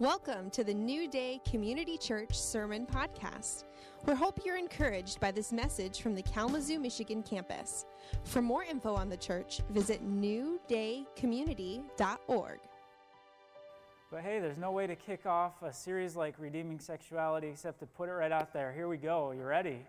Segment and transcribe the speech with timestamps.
[0.00, 3.64] Welcome to the New Day Community Church Sermon Podcast.
[4.06, 7.84] We hope you're encouraged by this message from the Kalamazoo, Michigan campus.
[8.24, 12.60] For more info on the church, visit newdaycommunity.org.
[14.10, 17.86] But hey, there's no way to kick off a series like Redeeming Sexuality except to
[17.86, 18.72] put it right out there.
[18.72, 19.32] Here we go.
[19.32, 19.84] You ready?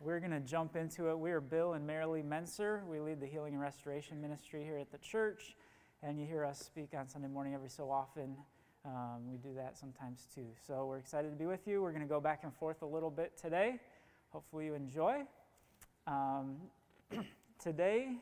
[0.00, 1.18] We're going to jump into it.
[1.18, 2.82] We are Bill and Marilee Menser.
[2.86, 5.56] We lead the Healing and Restoration Ministry here at the church,
[6.02, 8.34] and you hear us speak on Sunday morning every so often.
[8.84, 10.46] Um, we do that sometimes too.
[10.66, 11.80] So we're excited to be with you.
[11.80, 13.80] We're going to go back and forth a little bit today.
[14.30, 15.22] Hopefully, you enjoy.
[16.06, 16.56] Um,
[17.58, 18.16] today,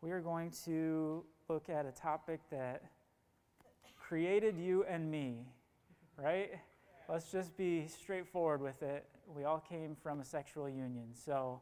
[0.00, 2.82] we are going to look at a topic that
[3.98, 5.46] created you and me,
[6.16, 6.52] right?
[7.06, 9.04] Let's just be straightforward with it.
[9.26, 11.08] We all came from a sexual union.
[11.12, 11.60] So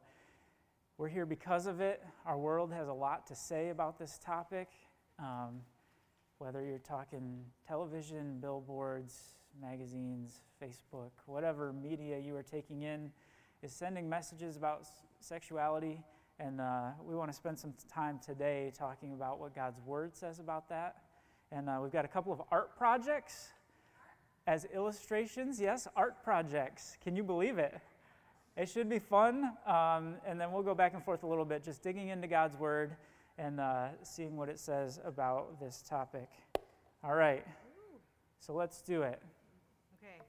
[0.97, 2.05] we're here because of it.
[2.25, 4.69] Our world has a lot to say about this topic.
[5.19, 5.63] Um,
[6.39, 13.11] whether you're talking television, billboards, magazines, Facebook, whatever media you are taking in
[13.63, 14.87] is sending messages about
[15.21, 16.01] sexuality.
[16.39, 20.39] And uh, we want to spend some time today talking about what God's Word says
[20.39, 20.99] about that.
[21.51, 23.49] And uh, we've got a couple of art projects
[24.47, 25.61] as illustrations.
[25.61, 26.97] Yes, art projects.
[27.03, 27.81] Can you believe it?
[28.57, 29.55] It should be fun.
[29.67, 32.57] Um, and then we'll go back and forth a little bit, just digging into God's
[32.57, 32.95] Word
[33.39, 36.29] and uh, seeing what it says about this topic.
[37.05, 37.47] All right.
[38.41, 39.23] So let's do it.
[40.03, 40.21] Okay.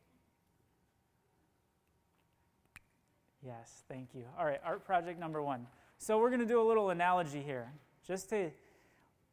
[3.46, 4.24] Yes, thank you.
[4.38, 5.66] All right, art project number one.
[5.98, 7.72] So we're going to do a little analogy here,
[8.08, 8.52] just to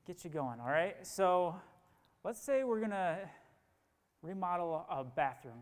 [0.07, 0.97] get you going, all right?
[1.07, 1.55] So
[2.25, 3.19] let's say we're going to
[4.23, 5.61] remodel a bathroom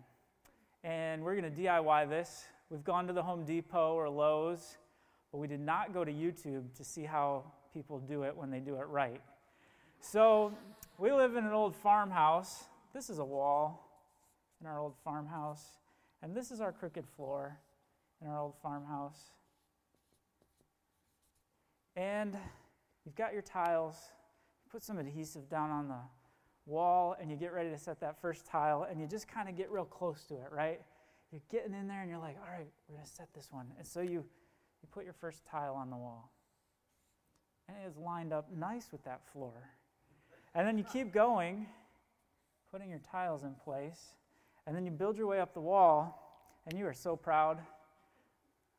[0.83, 2.45] and we're going to DIY this.
[2.71, 4.77] We've gone to the Home Depot or Lowe's,
[5.33, 7.45] but we did not go to YouTube to see how
[7.75, 9.21] people do it when they do it right.
[10.01, 10.53] So
[10.97, 12.65] we live in an old farmhouse.
[12.95, 13.91] This is a wall
[14.61, 15.65] in our old farmhouse,
[16.23, 17.59] and this is our crooked floor
[18.23, 19.33] in our old farmhouse.
[21.97, 22.37] And
[23.05, 23.97] you've got your tiles,
[24.65, 26.01] You put some adhesive down on the
[26.67, 29.57] wall and you get ready to set that first tile and you just kind of
[29.57, 30.81] get real close to it, right?
[31.31, 33.67] You're getting in there and you're like, all right, we're going to set this one.
[33.79, 34.25] And so you,
[34.83, 36.31] you put your first tile on the wall.
[37.69, 39.53] And it is lined up nice with that floor.
[40.55, 41.67] And then you keep going,
[42.71, 44.15] putting your tiles in place.
[44.67, 46.21] And then you build your way up the wall
[46.67, 47.59] and you are so proud.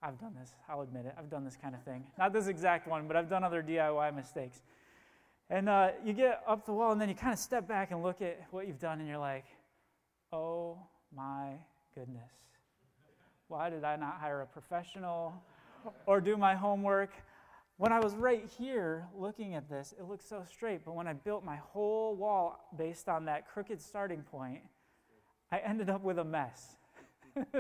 [0.02, 1.16] I've done this, I'll admit it.
[1.18, 2.06] I've done this kind of thing.
[2.18, 4.62] Not this exact one, but I've done other DIY mistakes.
[5.50, 8.02] And uh, you get up the wall, and then you kind of step back and
[8.02, 9.46] look at what you've done, and you're like,
[10.32, 10.78] oh
[11.16, 11.54] my
[11.94, 12.32] goodness.
[13.48, 15.34] Why did I not hire a professional
[16.08, 17.12] or do my homework?
[17.78, 21.14] When I was right here looking at this, it looked so straight, but when I
[21.14, 24.62] built my whole wall based on that crooked starting point,
[25.52, 26.78] I ended up with a mess.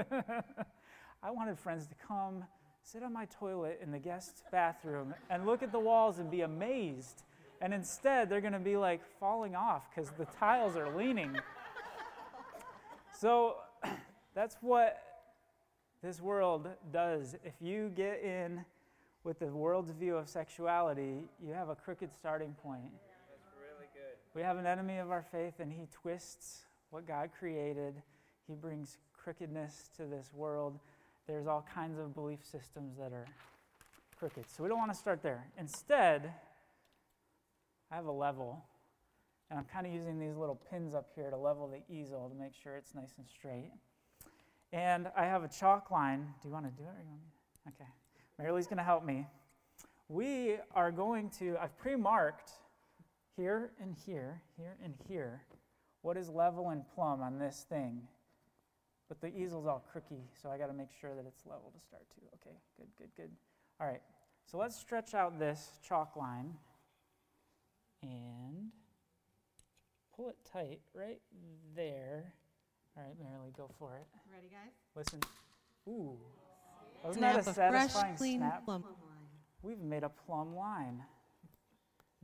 [1.21, 2.45] I wanted friends to come,
[2.81, 6.41] sit on my toilet in the guest bathroom, and look at the walls and be
[6.41, 7.23] amazed
[7.61, 11.37] and instead, they're going to be like falling off because the tiles are leaning.
[13.17, 13.55] So
[14.35, 15.01] that's what
[16.03, 17.33] this world does.
[17.45, 18.65] If you get in
[19.25, 22.91] with the world's view of sexuality, you have a crooked starting point.
[22.93, 24.15] That's really good.
[24.35, 26.59] We have an enemy of our faith, and he twists
[26.91, 27.95] what God created.
[28.47, 30.79] He brings crookedness to this world.
[31.27, 33.25] There's all kinds of belief systems that are
[34.19, 34.45] crooked.
[34.47, 35.47] So we don't want to start there.
[35.57, 36.31] Instead,
[37.91, 38.63] I have a level,
[39.49, 42.35] and I'm kind of using these little pins up here to level the easel to
[42.35, 43.71] make sure it's nice and straight.
[44.71, 46.27] And I have a chalk line.
[46.43, 46.93] Do you want to do it?
[46.93, 47.73] Or you want me?
[47.73, 47.89] Okay.
[48.39, 49.27] Marilee's going to help me.
[50.09, 52.51] We are going to, I've pre marked
[53.35, 55.41] here and here, here and here,
[56.01, 58.01] what is level and plumb on this thing.
[59.07, 61.81] But the easel's all crooky, so I got to make sure that it's level to
[61.85, 62.21] start to.
[62.35, 63.29] Okay, good, good, good.
[63.79, 64.01] All right,
[64.45, 66.53] so let's stretch out this chalk line
[68.01, 68.71] and
[70.15, 71.21] pull it tight right
[71.75, 72.33] there.
[72.97, 74.07] All right, Marilee, go for it.
[74.33, 74.73] Ready, guys?
[74.95, 75.19] Listen.
[75.87, 76.17] Ooh.
[77.05, 78.65] Oh, Wasn't that a Snap satisfying fresh, clean snap?
[78.65, 78.91] plumb line.
[79.61, 81.03] We've made a plumb line.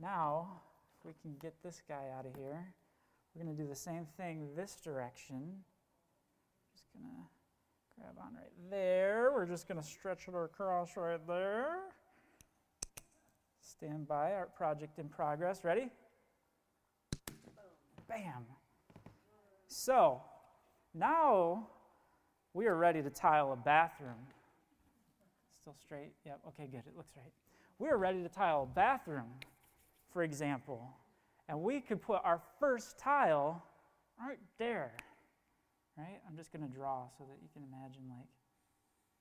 [0.00, 0.60] Now,
[0.98, 2.74] if we can get this guy out of here,
[3.34, 5.62] we're going to do the same thing this direction.
[6.74, 7.22] Just going to
[7.96, 9.30] grab on right there.
[9.32, 11.76] We're just going to stretch it across right there.
[13.60, 15.62] Stand by, our project in progress.
[15.62, 15.90] Ready?
[18.08, 18.44] Bam.
[19.68, 20.20] So,
[20.92, 21.68] now
[22.52, 24.26] we are ready to tile a bathroom.
[25.62, 26.10] Still straight?
[26.26, 26.82] Yep, okay, good.
[26.88, 27.32] It looks right.
[27.78, 29.28] We are ready to tile a bathroom,
[30.12, 30.90] for example.
[31.48, 33.62] And we could put our first tile
[34.18, 34.90] right there.
[35.96, 36.20] Right?
[36.28, 38.26] I'm just going to draw so that you can imagine like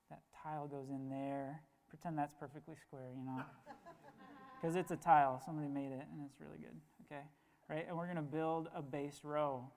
[0.09, 1.61] that tile goes in there.
[1.89, 3.43] Pretend that's perfectly square, you know.
[4.59, 5.41] Because it's a tile.
[5.43, 6.79] Somebody made it and it's really good.
[7.05, 7.23] Okay?
[7.67, 7.85] Right?
[7.87, 9.67] And we're going to build a base row.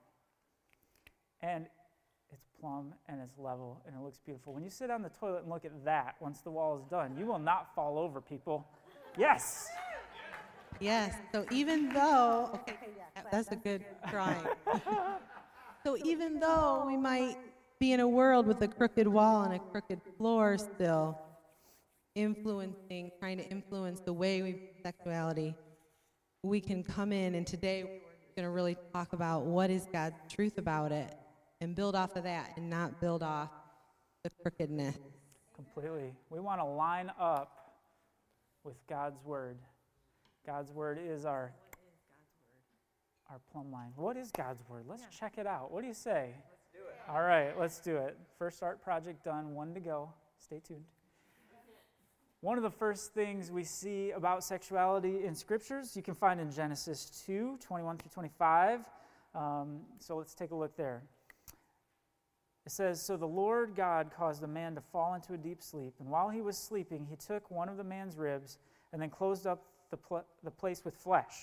[1.41, 1.65] And
[2.31, 4.53] it's plumb and it's level and it looks beautiful.
[4.53, 7.15] When you sit on the toilet and look at that once the wall is done,
[7.17, 8.67] you will not fall over, people.
[9.17, 9.67] Yes.
[10.79, 11.15] Yes.
[11.31, 12.75] So even though, okay,
[13.31, 14.43] that's a good drawing.
[15.83, 17.37] so even though we might
[17.79, 21.17] be in a world with a crooked wall and a crooked floor still,
[22.15, 25.55] influencing, trying to influence the way we sexuality,
[26.43, 30.15] we can come in and today we're going to really talk about what is God's
[30.29, 31.15] truth about it
[31.61, 33.49] and build off of that and not build off
[34.23, 34.97] the crookedness.
[35.55, 36.13] Completely.
[36.29, 37.75] We want to line up
[38.63, 39.57] with God's word.
[40.45, 41.51] God's word is our
[43.29, 43.91] our plumb line.
[43.95, 44.85] What is God's word?
[44.87, 45.19] Let's yeah.
[45.19, 45.71] check it out.
[45.71, 46.29] What do you say?
[46.49, 47.11] Let's do it.
[47.11, 48.17] All right, let's do it.
[48.37, 50.09] First art project done, one to go.
[50.37, 50.83] Stay tuned.
[52.41, 56.51] One of the first things we see about sexuality in scriptures you can find in
[56.51, 58.81] Genesis 2 21 through 25.
[59.33, 61.01] Um, so let's take a look there.
[62.65, 65.93] It says, So the Lord God caused the man to fall into a deep sleep,
[65.99, 68.57] and while he was sleeping, he took one of the man's ribs
[68.91, 71.33] and then closed up the, pl- the place with flesh.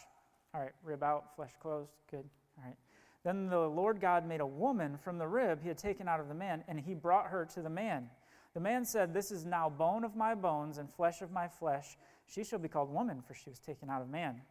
[0.54, 1.92] All right, rib out, flesh closed.
[2.10, 2.24] Good.
[2.58, 2.76] All right.
[3.24, 6.28] Then the Lord God made a woman from the rib he had taken out of
[6.28, 8.10] the man, and he brought her to the man.
[8.54, 11.96] The man said, This is now bone of my bones and flesh of my flesh.
[12.26, 14.42] She shall be called woman, for she was taken out of man.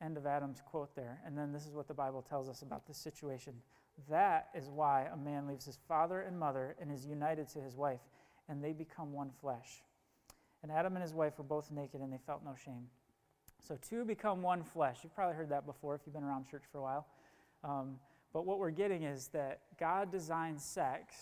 [0.00, 1.20] End of Adam's quote there.
[1.26, 3.54] And then this is what the Bible tells us about this situation.
[4.08, 7.76] That is why a man leaves his father and mother and is united to his
[7.76, 8.00] wife,
[8.48, 9.82] and they become one flesh.
[10.62, 12.86] And Adam and his wife were both naked, and they felt no shame.
[13.66, 14.98] So, two become one flesh.
[15.02, 17.06] You've probably heard that before if you've been around church for a while.
[17.64, 17.96] Um,
[18.32, 21.14] but what we're getting is that God designed sex.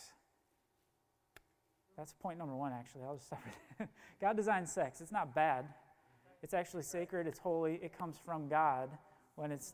[1.96, 3.04] That's point number one, actually.
[3.04, 3.42] I'll just stop
[3.80, 3.88] it.
[4.20, 5.00] God designed sex.
[5.00, 5.66] It's not bad.
[6.42, 7.26] It's actually sacred.
[7.26, 7.74] It's holy.
[7.82, 8.90] It comes from God
[9.36, 9.72] when it's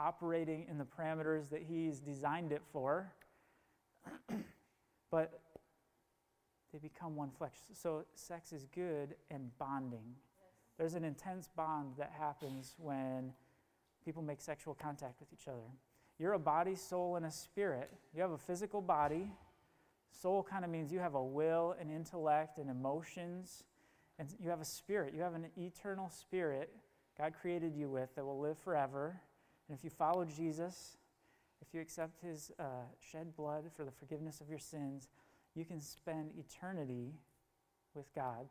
[0.00, 3.12] operating in the parameters that He's designed it for.
[5.10, 5.40] but
[6.72, 7.54] they become one flesh.
[7.74, 10.14] So sex is good and bonding.
[10.78, 13.32] There's an intense bond that happens when
[14.04, 15.68] people make sexual contact with each other.
[16.18, 17.90] You're a body, soul, and a spirit.
[18.14, 19.30] You have a physical body.
[20.10, 23.64] Soul kind of means you have a will and intellect and emotions.
[24.18, 25.12] And you have a spirit.
[25.14, 26.70] You have an eternal spirit
[27.20, 29.20] God created you with that will live forever.
[29.70, 30.98] And if you follow Jesus,
[31.62, 32.64] if you accept his uh,
[32.98, 35.08] shed blood for the forgiveness of your sins,
[35.54, 37.14] you can spend eternity
[37.94, 38.48] with God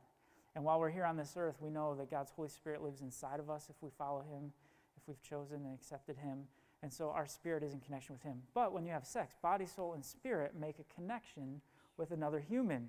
[0.56, 3.40] and while we're here on this earth, we know that God's Holy Spirit lives inside
[3.40, 4.52] of us if we follow Him,
[4.98, 6.40] if we've chosen and accepted Him.
[6.82, 8.42] And so our spirit is in connection with Him.
[8.54, 11.62] But when you have sex, body, soul, and spirit make a connection
[11.98, 12.88] with another human.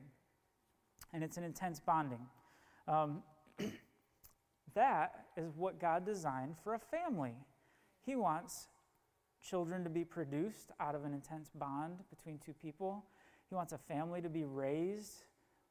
[1.12, 2.26] And it's an intense bonding.
[2.88, 3.22] Um,
[4.74, 7.34] that is what God designed for a family.
[8.04, 8.68] He wants
[9.42, 13.04] children to be produced out of an intense bond between two people.
[13.48, 15.24] He wants a family to be raised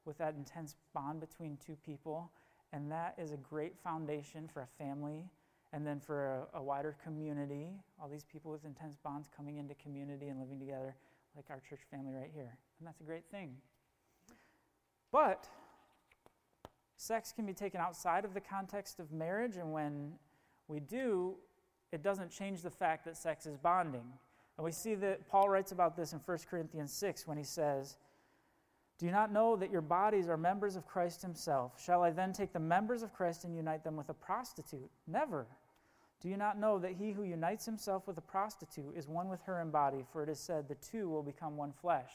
[0.06, 2.32] with that intense bond between two people.
[2.74, 5.30] And that is a great foundation for a family
[5.72, 7.70] and then for a, a, wider community.
[8.02, 10.96] All these people with intense bonds coming into community and living together,
[11.36, 12.58] like our church family right here.
[12.80, 13.56] And that's a great thing.
[15.12, 15.48] But
[16.98, 20.14] sex can be taken outside of the context of marriage, and when
[20.68, 21.36] we do,
[21.92, 24.14] it doesn't change the fact that sex is bonding.
[24.58, 27.98] And we see that Paul writes about this in 1 Corinthians 6 when he says,
[29.00, 31.82] do you not know that your bodies are members of Christ Himself?
[31.82, 34.92] Shall I then take the members of Christ and unite them with a prostitute?
[35.08, 35.48] Never.
[36.22, 39.42] Do you not know that he who unites himself with a prostitute is one with
[39.44, 40.06] her in body?
[40.12, 42.12] For it is said, the two will become one flesh.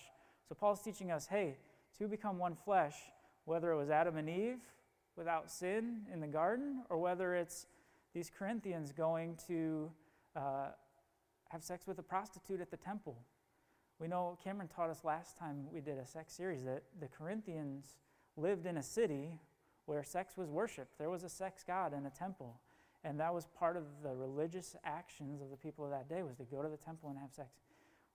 [0.46, 1.56] So Paul's teaching us hey,
[1.98, 2.94] two become one flesh,
[3.46, 4.60] whether it was Adam and Eve
[5.16, 7.66] without sin in the garden, or whether it's
[8.14, 9.90] these Corinthians going to
[10.36, 10.68] uh,
[11.48, 13.18] have sex with a prostitute at the temple.
[13.98, 17.96] We know Cameron taught us last time we did a sex series that the Corinthians
[18.36, 19.38] lived in a city
[19.86, 20.98] where sex was worshiped.
[20.98, 22.60] There was a sex god in a temple.
[23.04, 26.36] And that was part of the religious actions of the people of that day was
[26.36, 27.48] to go to the temple and have sex,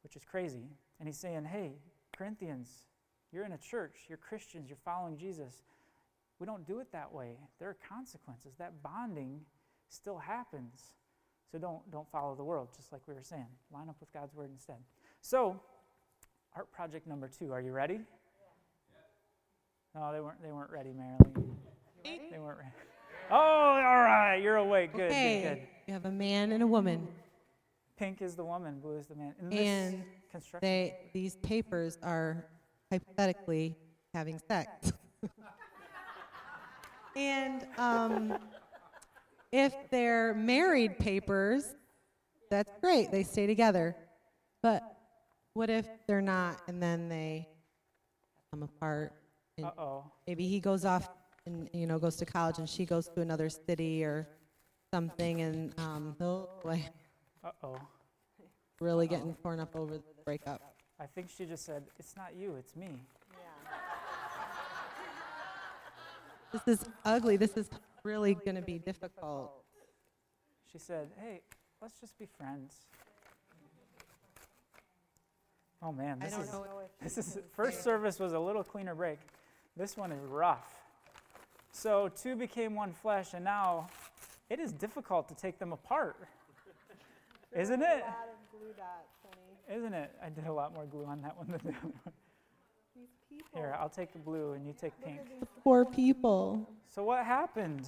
[0.01, 0.65] which is crazy.
[0.99, 1.73] And he's saying, hey,
[2.17, 2.87] Corinthians,
[3.31, 5.61] you're in a church, you're Christians, you're following Jesus.
[6.39, 7.37] We don't do it that way.
[7.59, 8.53] There are consequences.
[8.57, 9.41] That bonding
[9.89, 10.93] still happens.
[11.51, 13.47] So don't, don't follow the world, just like we were saying.
[13.73, 14.77] Line up with God's word instead.
[15.21, 15.59] So,
[16.55, 17.51] art project number two.
[17.51, 17.99] Are you ready?
[19.95, 20.41] No, they weren't.
[20.43, 21.57] They weren't ready, Marilyn.
[22.03, 22.71] They weren't ready.
[23.31, 24.37] Oh, all right.
[24.37, 24.93] You're awake.
[24.93, 25.09] Good.
[25.09, 25.41] Okay.
[25.41, 25.55] Good.
[25.55, 25.67] good.
[25.87, 27.07] You have a man and a woman.
[27.99, 29.33] Pink is the woman, blue is the man.
[29.41, 32.45] In this And construction, they these papers are
[32.89, 33.75] hypothetically
[34.13, 34.93] having sex.
[37.17, 38.37] and um,
[39.51, 41.75] if they're married papers,
[42.49, 43.11] that's great.
[43.11, 43.95] They stay together.
[44.61, 44.83] But
[45.53, 47.47] what if they're not and then they
[48.51, 49.13] come apart?
[49.57, 50.03] And uh oh.
[50.27, 51.09] maybe he goes off
[51.45, 54.27] and you know goes to college and she goes to another city or
[54.93, 56.83] something and um, oh boy,
[57.43, 57.79] Uh oh.
[58.79, 60.61] really getting torn up over the breakup.
[60.99, 63.01] I think she just said, It's not you, it's me.
[66.51, 67.37] This is ugly.
[67.37, 67.69] This is
[68.09, 69.51] really going to be difficult.
[70.71, 71.41] She said, Hey,
[71.81, 72.73] let's just be friends.
[75.81, 76.53] Oh man, this is
[77.01, 79.19] this is first service was a little cleaner break.
[79.77, 80.67] This one is rough.
[81.71, 83.87] So two became one flesh, and now
[84.49, 86.17] it is difficult to take them apart.
[87.55, 88.03] Isn't it?
[89.73, 90.11] Isn't it?
[90.21, 92.13] I did a lot more glue on that one than the other one.
[93.53, 95.19] Here, I'll take the blue and you take pink.
[95.39, 96.67] The Poor people.
[96.93, 97.87] So what happened?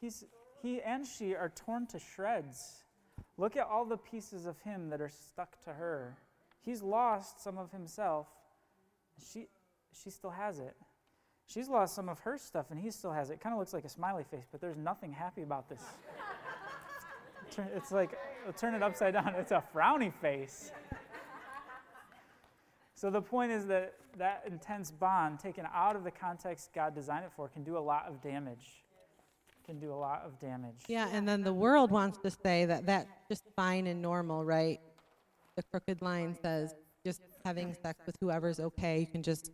[0.00, 0.24] He's
[0.62, 2.84] he and she are torn to shreds.
[3.36, 6.16] Look at all the pieces of him that are stuck to her.
[6.60, 8.26] He's lost some of himself.
[9.32, 9.46] She
[10.02, 10.76] she still has it.
[11.46, 13.34] She's lost some of her stuff and he still has it.
[13.34, 15.82] It kind of looks like a smiley face, but there's nothing happy about this.
[17.50, 19.34] Turn- It's like I'll turn it upside down.
[19.38, 20.70] It's a frowny face.
[22.98, 27.24] So the point is that that intense bond, taken out of the context God designed
[27.24, 28.82] it for, can do a lot of damage.
[29.64, 30.82] Can do a lot of damage.
[30.88, 34.80] Yeah, and then the world wants to say that that's just fine and normal, right?
[35.54, 36.74] The crooked line says
[37.06, 38.98] just having sex with whoever's okay.
[38.98, 39.52] You can just,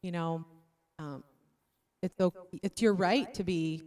[0.00, 0.46] you know,
[0.98, 1.24] um,
[2.00, 3.82] it's okay, it's your right to be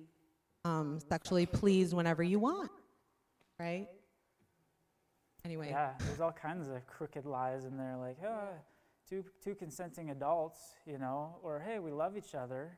[0.64, 2.70] um, sexually pleased whenever you want,
[3.60, 3.88] right?
[5.44, 8.50] Anyway, Yeah, there's all kinds of crooked lies in there, like, oh,
[9.12, 12.78] two, two consenting adults, you know, or hey, we love each other,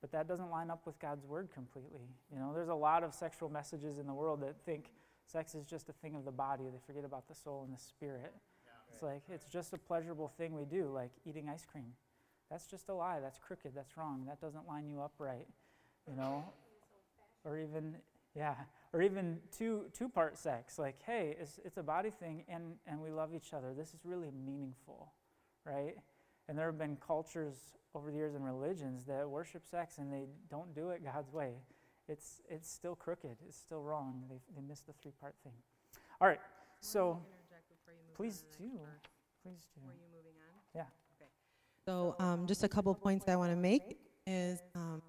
[0.00, 2.08] but that doesn't line up with God's word completely.
[2.32, 4.90] You know, there's a lot of sexual messages in the world that think
[5.26, 6.64] sex is just a thing of the body.
[6.64, 8.34] They forget about the soul and the spirit.
[8.92, 11.92] It's like, it's just a pleasurable thing we do, like eating ice cream.
[12.50, 13.20] That's just a lie.
[13.20, 13.72] That's crooked.
[13.74, 14.24] That's wrong.
[14.26, 15.46] That doesn't line you up right,
[16.10, 16.44] you know?
[17.44, 17.96] Or even,
[18.34, 18.54] yeah,
[18.92, 20.78] or even two two part sex.
[20.78, 23.74] Like, hey, it's, it's a body thing, and and we love each other.
[23.76, 25.12] This is really meaningful,
[25.68, 25.94] right?
[26.48, 27.56] And there have been cultures
[27.94, 31.52] over the years and religions that worship sex and they don't do it God's way.
[32.08, 33.36] It's it's still crooked.
[33.46, 34.22] It's still wrong.
[34.30, 35.52] They they miss the three part thing.
[36.20, 36.40] All right,
[36.80, 37.20] so
[38.16, 38.70] please do,
[39.42, 39.80] please do.
[40.74, 40.82] Yeah.
[41.86, 45.02] So, um, just a couple points I want to make is um,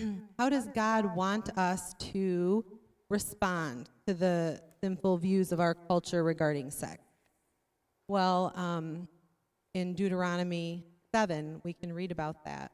[0.38, 2.64] how does God want us to
[3.08, 7.02] respond to the sinful views of our culture regarding sex?
[8.06, 9.08] Well, um,
[9.78, 12.72] in Deuteronomy 7, we can read about that.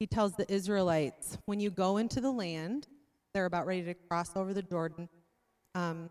[0.00, 2.88] He tells the Israelites, when you go into the land,
[3.34, 5.08] they're about ready to cross over the Jordan,
[5.74, 6.08] um,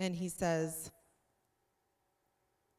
[0.00, 0.90] and he says,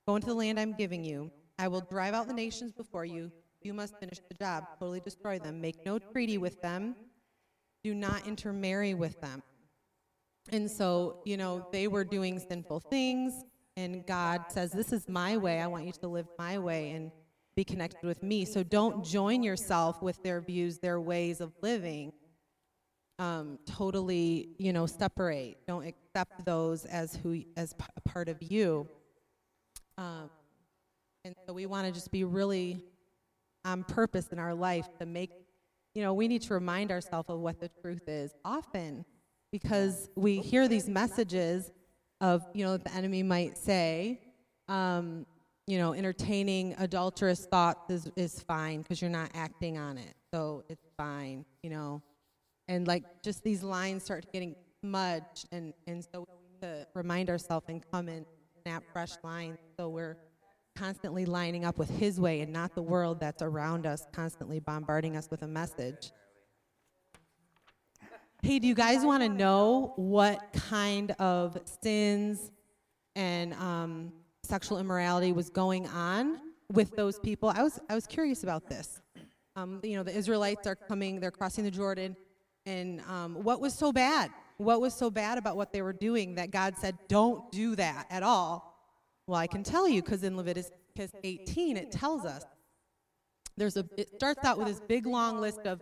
[0.07, 1.31] Go into the land I'm giving you.
[1.59, 3.31] I will drive out the nations before you.
[3.61, 5.61] You must finish the job, totally destroy them.
[5.61, 6.95] Make no treaty with them.
[7.83, 9.43] Do not intermarry with them.
[10.51, 15.37] And so, you know, they were doing sinful things, and God says, This is my
[15.37, 15.59] way.
[15.59, 17.11] I want you to live my way and
[17.55, 18.45] be connected with me.
[18.45, 22.13] So don't join yourself with their views, their ways of living.
[23.19, 25.57] Um, totally, you know, separate.
[25.67, 27.75] Don't accept those as who as
[28.05, 28.87] part of you.
[29.97, 30.29] Um,
[31.23, 32.83] and so we want to just be really
[33.63, 35.31] on purpose in our life to make,
[35.93, 39.05] you know, we need to remind ourselves of what the truth is often
[39.51, 41.71] because we hear these messages
[42.23, 44.17] of, you know, the enemy might say,
[44.69, 45.25] um,
[45.67, 50.15] you know, entertaining adulterous thoughts is, is fine because you're not acting on it.
[50.33, 52.01] So it's fine, you know.
[52.69, 55.49] And like just these lines start getting smudged.
[55.51, 58.25] And, and so we need to remind ourselves and come and
[58.63, 60.15] snap fresh lines so we're
[60.77, 65.17] constantly lining up with his way and not the world that's around us, constantly bombarding
[65.17, 66.13] us with a message.
[68.45, 72.51] Hey, do you guys want to know what kind of sins
[73.15, 74.12] and um,
[74.43, 77.47] sexual immorality was going on with those people?
[77.55, 79.00] I was, I was curious about this.
[79.55, 82.17] Um, you know, the Israelites are coming, they're crossing the Jordan,
[82.65, 84.29] and um, what was so bad?
[84.57, 88.07] What was so bad about what they were doing that God said, don't do that
[88.09, 88.77] at all?
[89.25, 92.43] Well, I can tell you because in Leviticus 18 it tells us.
[93.55, 95.81] There's a it starts out with this big long list of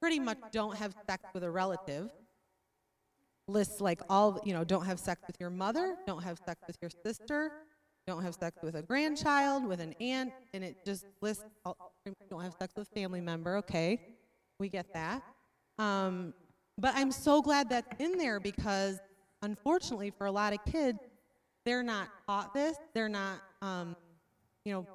[0.00, 2.10] pretty much don't have sex with a relative.
[3.50, 6.78] lists like all, you know, don't have sex with your mother, don't have sex with
[6.80, 7.52] your sister,
[8.06, 11.92] don't have sex with a grandchild, with an aunt, and it just lists, all,
[12.30, 13.56] don't have sex with a family member.
[13.56, 14.00] Okay,
[14.58, 15.22] we get that.
[15.78, 16.32] Um,
[16.78, 18.98] but I'm so glad that's in there because,
[19.42, 20.98] unfortunately, for a lot of kids,
[21.66, 22.76] they're not taught this.
[22.94, 23.96] They're not, um,
[24.64, 24.86] you know,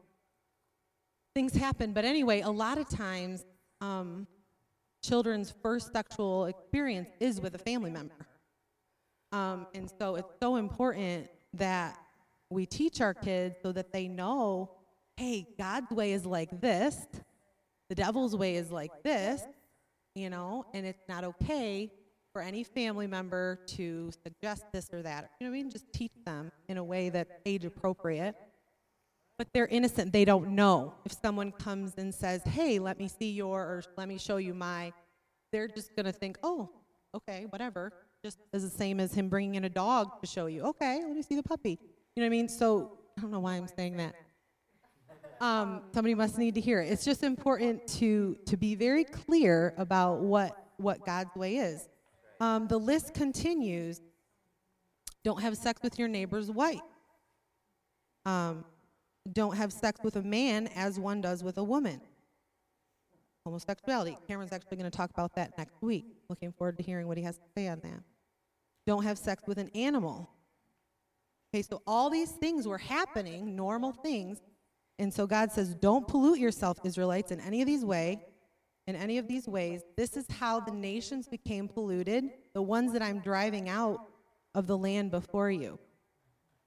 [1.36, 1.94] things happen.
[1.94, 3.46] But anyway, a lot of times,
[3.82, 4.26] um,
[5.08, 8.28] children's first sexual experience is with a family member.
[9.32, 11.98] Um, and so it's so important that
[12.50, 14.72] we teach our kids so that they know
[15.18, 17.08] hey, God's way is like this,
[17.88, 19.44] the devil's way is like this,
[20.14, 21.90] you know, and it's not okay
[22.34, 25.32] for any family member to suggest this or that.
[25.40, 25.70] You know what I mean?
[25.70, 28.36] Just teach them in a way that's age appropriate.
[29.38, 30.14] But they're innocent.
[30.14, 30.94] They don't know.
[31.06, 34.54] If someone comes and says, hey, let me see your, or let me show you
[34.54, 34.94] my,
[35.52, 36.70] they're just going to think, oh,
[37.14, 37.92] okay, whatever.
[38.24, 41.16] Just as the same as him bringing in a dog to show you, okay, let
[41.16, 41.78] me see the puppy.
[42.16, 42.48] You know what I mean?
[42.48, 44.16] So I don't know why I'm saying that.
[45.42, 46.92] Um, somebody must need to hear it.
[46.92, 51.90] It's just important to to be very clear about what what God's way is.
[52.40, 54.02] Um, the list continues.
[55.24, 56.80] Don't have sex with your neighbor's wife.
[58.26, 58.64] Um,
[59.32, 62.02] don't have sex with a man as one does with a woman.
[63.46, 64.18] Homosexuality.
[64.28, 66.06] Cameron's actually going to talk about that next week.
[66.30, 68.02] Looking forward to hearing what he has to say on that.
[68.88, 70.30] Don't have sex with an animal.
[71.54, 74.42] Okay, so all these things were happening, normal things.
[75.00, 78.18] And so God says, don't pollute yourself, Israelites, in any of these ways.
[78.88, 83.02] In any of these ways, this is how the nations became polluted, the ones that
[83.02, 84.00] I'm driving out
[84.54, 85.80] of the land before you.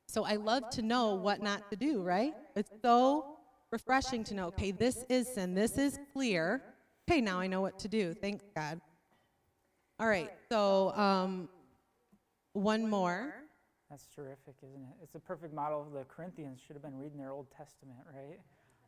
[0.09, 2.35] So I love to know what not to do, right?
[2.59, 3.37] It's so
[3.71, 6.61] refreshing to know, okay, this is sin, this is clear.
[7.09, 8.15] Okay, now I know what to do.
[8.15, 8.81] Thanks, God.
[10.00, 11.49] All right, so um,
[12.55, 13.33] one more.
[13.88, 14.97] That's terrific, isn't it?
[15.05, 15.83] It's a perfect model.
[15.83, 18.40] Of the Corinthians should have been reading their Old Testament, right?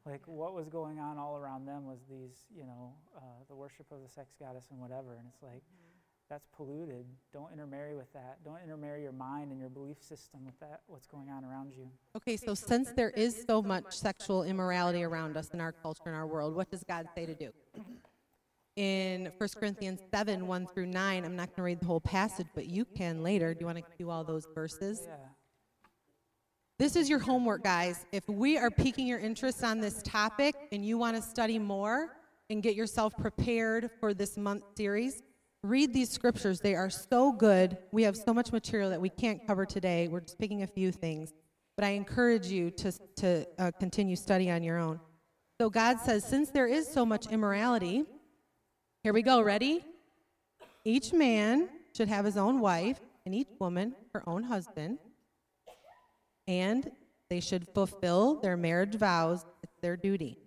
[0.04, 3.87] Like what was going on all around them was these, you know, uh, the worship
[3.92, 5.14] of the sex goddess and whatever.
[5.14, 5.62] And it's like,
[6.30, 7.04] that's polluted.
[7.32, 8.38] Don't intermarry with that.
[8.44, 11.90] Don't intermarry your mind and your belief system with that, what's going on around you.
[12.16, 16.14] Okay, so since there is so much sexual immorality around us in our culture and
[16.14, 17.50] our world, what does God say to do?
[18.76, 21.24] in 1 Corinthians 7 1 through 9.
[21.24, 23.52] I'm not going to read the whole passage, but you can later.
[23.52, 25.02] Do you want to do all those verses?
[25.06, 25.16] Yeah.
[26.78, 28.06] This is your homework, guys.
[28.10, 32.16] If we are piquing your interest on this topic and you want to study more
[32.48, 35.22] and get yourself prepared for this month series,
[35.62, 36.60] read these scriptures.
[36.60, 37.76] They are so good.
[37.92, 40.08] We have so much material that we can't cover today.
[40.08, 41.32] We're just picking a few things.
[41.76, 45.00] But I encourage you to, to uh, continue study on your own.
[45.60, 48.04] So God says, since there is so much immorality,
[49.02, 49.42] here we go.
[49.42, 49.84] Ready?
[50.84, 54.98] Each man should have his own wife, and each woman her own husband.
[56.48, 56.90] And
[57.28, 59.44] they should fulfill their marriage vows.
[59.62, 60.38] It's their duty.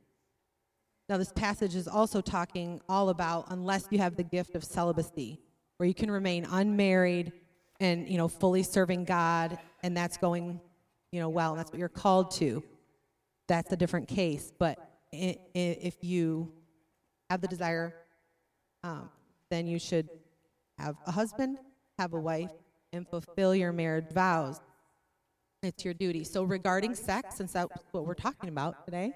[1.09, 5.39] Now, this passage is also talking all about unless you have the gift of celibacy,
[5.77, 7.33] where you can remain unmarried
[7.79, 10.61] and, you know, fully serving God, and that's going,
[11.11, 12.63] you know, well, and that's what you're called to.
[13.47, 14.53] That's a different case.
[14.57, 14.79] But
[15.11, 16.53] if you
[17.29, 17.93] have the desire
[18.83, 19.09] um,
[19.49, 20.09] then you should
[20.77, 21.57] have a husband,
[21.97, 22.51] have a wife,
[22.91, 24.59] and fulfill your marriage vows.
[25.61, 26.23] It's your duty.
[26.25, 29.13] So, regarding sex, since that's what we're talking about today,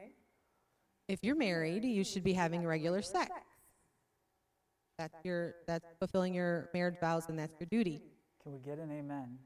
[1.08, 3.32] if you're married, you should be having regular sex.
[4.98, 8.02] That's your that's fulfilling your marriage vows, and that's your duty.
[8.42, 9.38] Can we get an amen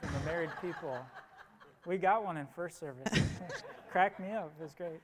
[0.00, 0.96] from the married people?
[1.86, 3.12] We got one in first service.
[3.90, 4.52] Crack me up.
[4.62, 5.00] It's great.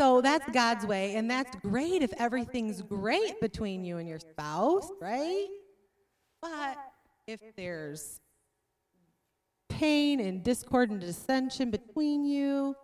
[0.00, 4.90] So that's God's way, and that's great if everything's great between you and your spouse,
[5.00, 5.46] right?
[6.42, 6.76] But
[7.28, 8.20] if there's
[9.68, 12.74] pain and discord and dissension between you,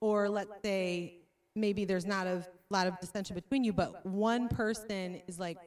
[0.00, 1.19] or let's say
[1.54, 5.58] maybe there's not a lot of dissension between you, but one person is like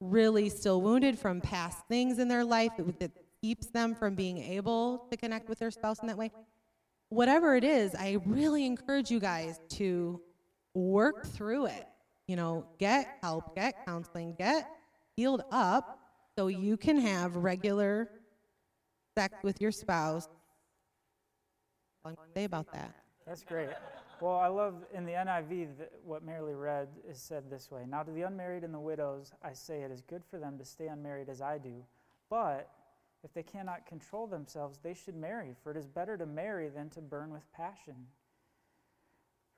[0.00, 4.38] really still wounded from past things in their life that, that keeps them from being
[4.38, 6.30] able to connect with their spouse in that way,
[7.10, 10.20] whatever it is, I really encourage you guys to
[10.74, 11.86] work through it.
[12.26, 14.66] You know, get help, get counseling, get
[15.14, 15.98] healed up
[16.38, 18.08] so you can have regular
[19.16, 20.28] sex with your spouse.
[22.34, 22.94] Say about that?
[23.26, 23.68] That's great.
[24.24, 25.68] Well, I love in the NIV
[26.02, 29.52] what Marilee read is said this way Now, to the unmarried and the widows, I
[29.52, 31.84] say it is good for them to stay unmarried as I do.
[32.30, 32.70] But
[33.22, 36.88] if they cannot control themselves, they should marry, for it is better to marry than
[36.90, 37.96] to burn with passion.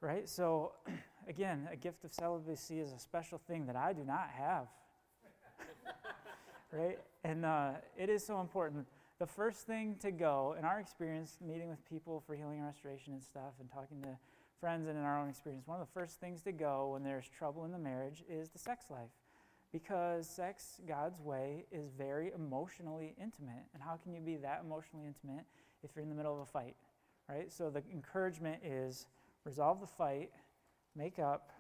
[0.01, 0.29] Right?
[0.29, 0.73] So,
[1.29, 4.67] again, a gift of celibacy is a special thing that I do not have.
[6.73, 6.99] right?
[7.23, 8.89] And uh, it is so important.
[9.21, 13.13] The first thing to go, in our experience, meeting with people for healing and restoration
[13.13, 14.19] and stuff, and talking to
[14.61, 17.29] friends and in our own experience, one of the first things to go when there's
[17.29, 19.11] trouble in the marriage is the sex life.
[19.73, 23.65] Because sex, God's way, is very emotionally intimate.
[23.75, 25.45] And how can you be that emotionally intimate
[25.83, 26.77] if you're in the middle of a fight,
[27.29, 27.53] right?
[27.53, 29.07] So the encouragement is
[29.45, 30.31] resolve the fight,
[30.95, 31.51] make up,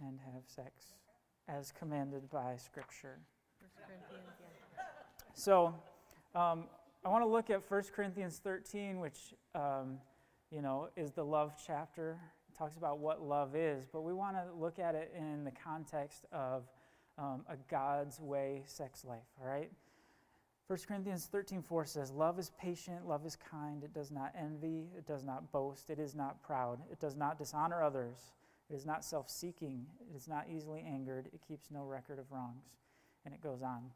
[0.00, 0.94] and have sex
[1.48, 3.18] as commanded by Scripture.
[5.34, 5.74] So
[6.34, 6.64] um,
[7.04, 9.98] I want to look at 1 Corinthians 13, which um,
[10.52, 12.18] you know is the love chapter.
[12.48, 15.50] It talks about what love is, but we want to look at it in the
[15.50, 16.64] context of
[17.18, 19.26] um, a God's way sex life.
[19.40, 19.70] All right.
[20.68, 25.06] 1 Corinthians 13:4 says, "Love is patient, love is kind, it does not envy, it
[25.06, 28.32] does not boast, it is not proud, it does not dishonor others,
[28.70, 32.76] it is not self-seeking, it is not easily angered, it keeps no record of wrongs."
[33.24, 33.90] And it goes on.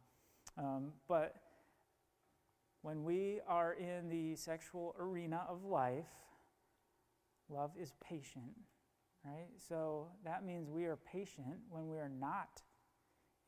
[0.59, 1.37] Um, but
[2.83, 6.07] when we are in the sexual arena of life,
[7.49, 8.55] love is patient,
[9.25, 9.49] right?
[9.69, 12.63] So that means we are patient when we are not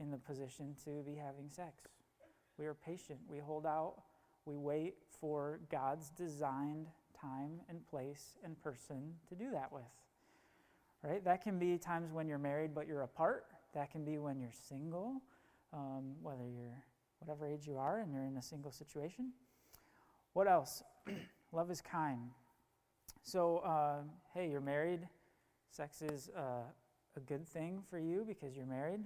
[0.01, 1.89] in the position to be having sex.
[2.59, 3.19] We are patient.
[3.29, 4.03] We hold out.
[4.45, 6.87] We wait for God's designed
[7.21, 9.83] time and place and person to do that with.
[11.03, 11.25] Right?
[11.25, 13.47] That can be times when you're married but you're apart.
[13.75, 15.23] That can be when you're single,
[15.73, 16.83] um, whether you're
[17.21, 19.33] whatever age you are and you're in a single situation.
[20.33, 20.83] What else?
[21.53, 22.31] Love is kind.
[23.29, 25.07] So, uh, hey, you're married.
[25.71, 26.63] Sex is uh,
[27.15, 29.01] a good thing for you because you're married.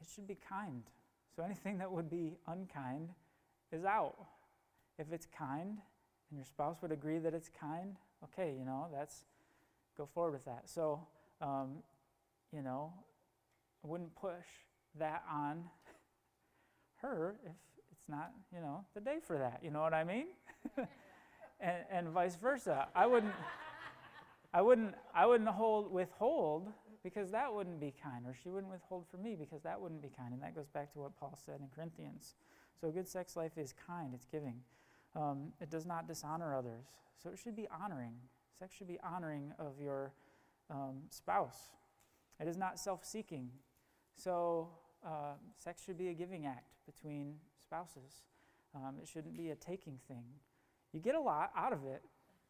[0.00, 0.84] It should be kind.
[1.36, 3.10] So anything that would be unkind
[3.70, 4.16] is out.
[4.98, 5.76] If it's kind
[6.30, 9.26] and your spouse would agree that it's kind, okay, you know, that's
[9.94, 10.70] go forward with that.
[10.70, 11.06] So,
[11.42, 11.82] um,
[12.50, 12.94] you know,
[13.84, 14.46] I wouldn't push
[14.98, 15.64] that on
[17.02, 17.52] her if
[17.90, 19.60] it's not, you know, the day for that.
[19.62, 20.28] You know what I mean?
[21.62, 22.88] and, and vice versa.
[22.94, 23.32] I wouldn't,
[24.52, 26.68] I wouldn't, I wouldn't hold withhold
[27.02, 30.10] because that wouldn't be kind, or she wouldn't withhold for me because that wouldn't be
[30.10, 30.32] kind.
[30.32, 32.34] And that goes back to what Paul said in Corinthians.
[32.80, 34.56] So a good sex life is kind, it's giving.
[35.14, 36.86] Um, it does not dishonor others.
[37.22, 38.14] So it should be honoring.
[38.58, 40.12] Sex should be honoring of your
[40.70, 41.70] um, spouse.
[42.40, 43.50] It is not self seeking.
[44.14, 44.68] So
[45.04, 48.24] uh, sex should be a giving act between spouses.
[48.74, 50.24] Um, it shouldn't be a taking thing.
[50.92, 52.02] You get a lot out of it,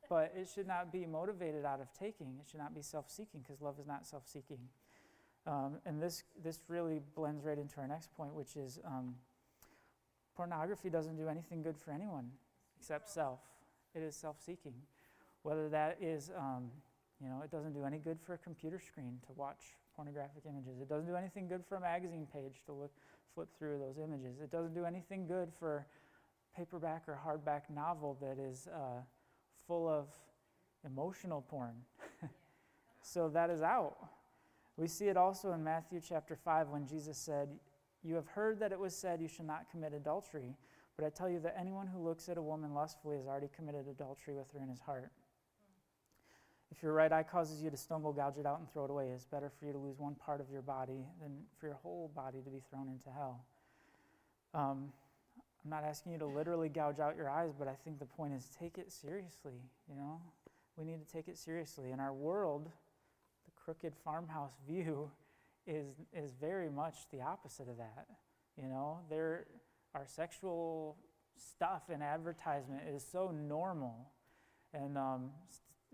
[0.08, 2.38] but it should not be motivated out of taking.
[2.40, 4.58] It should not be self seeking because love is not self seeking.
[5.46, 9.16] Um, and this, this really blends right into our next point, which is um,
[10.36, 12.30] pornography doesn't do anything good for anyone
[12.78, 13.40] except self.
[13.94, 14.74] It is self seeking.
[15.42, 16.70] Whether that is, um,
[17.20, 20.80] you know, it doesn't do any good for a computer screen to watch pornographic images.
[20.80, 22.92] It doesn't do anything good for a magazine page to look,
[23.34, 24.40] flip through those images.
[24.40, 25.86] It doesn't do anything good for
[26.56, 29.00] paperback or hardback novel that is uh,
[29.66, 30.08] full of
[30.84, 31.74] emotional porn.
[33.02, 33.96] so that is out.
[34.76, 37.48] We see it also in Matthew chapter 5 when Jesus said,
[38.02, 40.56] You have heard that it was said you should not commit adultery,
[40.96, 43.86] but I tell you that anyone who looks at a woman lustfully has already committed
[43.88, 45.12] adultery with her in his heart.
[46.70, 49.10] If your right eye causes you to stumble, gouge it out and throw it away.
[49.14, 52.10] It's better for you to lose one part of your body than for your whole
[52.16, 53.44] body to be thrown into hell.
[54.54, 54.92] Um,
[55.64, 58.32] I'm not asking you to literally gouge out your eyes, but I think the point
[58.34, 60.20] is take it seriously, you know?
[60.76, 61.90] We need to take it seriously.
[61.92, 62.68] In our world,
[63.44, 65.10] the crooked farmhouse view
[65.66, 68.06] is, is very much the opposite of that.
[68.60, 69.46] You know, there,
[69.94, 70.96] our sexual
[71.36, 74.10] stuff in advertisement is so normal.
[74.74, 75.30] And um,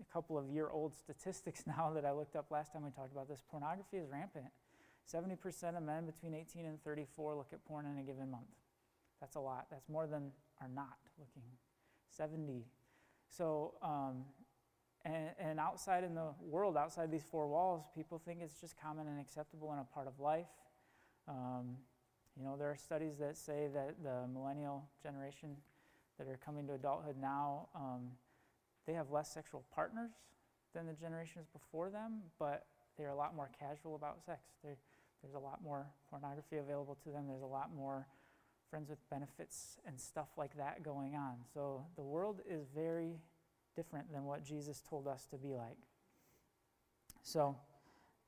[0.01, 3.11] a couple of year old statistics now that I looked up last time we talked
[3.11, 4.45] about this pornography is rampant.
[5.13, 8.45] 70% of men between 18 and 34 look at porn in a given month.
[9.19, 9.67] That's a lot.
[9.69, 11.43] That's more than are not looking.
[12.09, 12.65] 70.
[13.29, 14.25] So, um,
[15.05, 19.07] and, and outside in the world, outside these four walls, people think it's just common
[19.07, 20.47] and acceptable and a part of life.
[21.27, 21.77] Um,
[22.37, 25.55] you know, there are studies that say that the millennial generation
[26.17, 28.11] that are coming to adulthood now, um,
[28.85, 30.11] they have less sexual partners
[30.73, 32.65] than the generations before them, but
[32.97, 34.41] they're a lot more casual about sex.
[34.63, 34.77] They're,
[35.21, 37.25] there's a lot more pornography available to them.
[37.27, 38.07] There's a lot more
[38.69, 41.37] friends with benefits and stuff like that going on.
[41.53, 43.19] So the world is very
[43.75, 45.77] different than what Jesus told us to be like.
[47.23, 47.55] So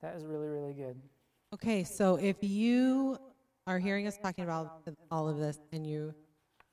[0.01, 0.99] that is really, really good.
[1.53, 3.17] Okay, so if you
[3.67, 6.13] are hearing us talking about all of this and you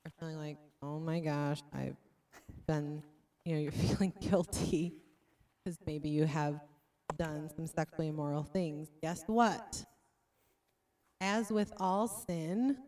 [0.06, 1.96] are feeling like, oh my gosh, I've
[2.66, 3.02] been,
[3.44, 4.94] you know, you're feeling guilty
[5.64, 6.60] because maybe you have
[7.16, 9.84] done some sexually immoral things, guess what?
[11.20, 12.78] As with all sin,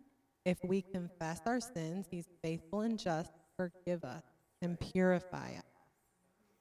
[0.44, 4.22] if we confess our sins, He's faithful and just, forgive us
[4.62, 5.64] and purify us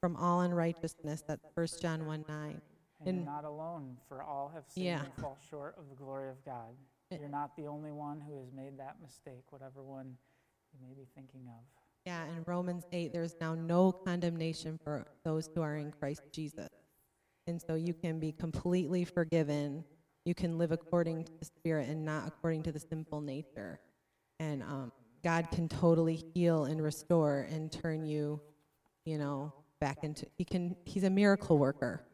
[0.02, 1.24] from all unrighteousness.
[1.28, 2.62] That's 1 John 1 9.
[3.00, 5.04] And, And- you're not alone, for all have sinned Yeah.
[5.04, 6.76] and fall short of the glory of God.
[7.10, 10.16] You're not the only one who has made that mistake, whatever one
[10.74, 11.64] you may be thinking of.
[12.06, 16.70] Yeah, in Romans 8, there's now no condemnation for those who are in Christ Jesus.
[17.48, 19.84] And so you can be completely forgiven.
[20.30, 23.80] You can live according to the Spirit and not according to the sinful nature.
[24.40, 24.92] And um,
[25.24, 28.40] God can totally heal and restore and turn you,
[29.06, 30.28] you know, back into.
[30.38, 30.76] He can.
[30.86, 32.06] He's a miracle worker.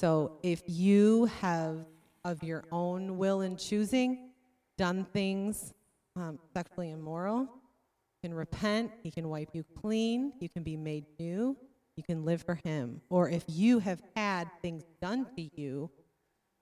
[0.00, 1.84] So if you have,
[2.24, 4.30] of your own will and choosing,
[4.78, 5.74] done things
[6.16, 11.04] um, sexually immoral, you can repent, he can wipe you clean, you can be made
[11.18, 11.54] new,
[11.96, 13.02] you can live for him.
[13.10, 15.90] Or if you have had things done to you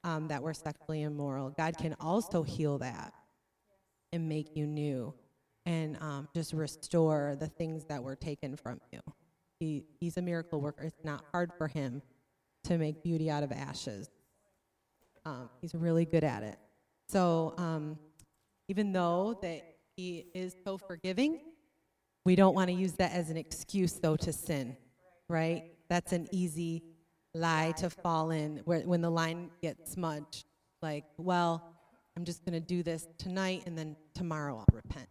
[0.04, 3.12] um, that were sexually immoral, God can also heal that
[4.12, 5.14] and make you new
[5.66, 9.00] and um, just restore the things that were taken from you.
[9.58, 10.84] He, he's a miracle worker.
[10.84, 12.02] It's not hard for him
[12.64, 14.08] to make beauty out of ashes.
[15.24, 16.56] Um, he's really good at it.
[17.08, 17.98] So um,
[18.68, 19.62] even though that
[19.96, 21.40] he is so forgiving,
[22.24, 24.76] we don't want to use that as an excuse, though, to sin,
[25.28, 25.72] right?
[25.88, 26.82] That's an easy
[27.35, 30.45] lie to fall in where, when the line gets smudged.
[30.83, 31.62] Like, well,
[32.16, 35.09] I'm just going to do this tonight and then tomorrow I'll repent.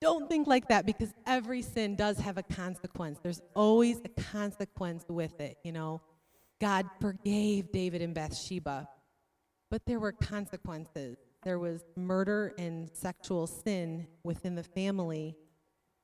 [0.00, 3.20] Don't think like that because every sin does have a consequence.
[3.22, 6.00] There's always a consequence with it, you know.
[6.60, 8.88] God forgave David and Bathsheba,
[9.70, 11.18] but there were consequences.
[11.44, 15.36] There was murder and sexual sin within the family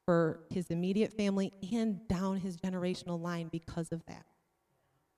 [0.08, 4.24] for his immediate family and down his generational line because of that.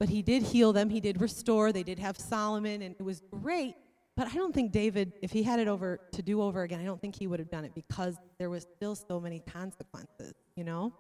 [0.01, 3.23] But he did heal them, he did restore, they did have Solomon, and it was
[3.31, 3.77] great.
[4.17, 6.85] But I don't think David, if he had it over to do over again, I
[6.85, 10.65] don't think he would have done it because there was still so many consequences, you
[10.65, 10.93] know?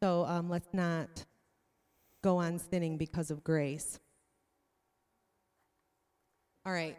[0.00, 1.24] So um, let's not
[2.22, 3.98] go on sinning because of grace.
[6.64, 6.96] All right,